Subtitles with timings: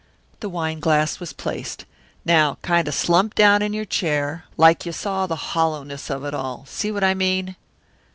[0.39, 1.85] The wine glass was placed.
[2.25, 6.33] "Now kind of slump down in your chair, like you saw the hollowness of it
[6.33, 7.55] all see what I mean?"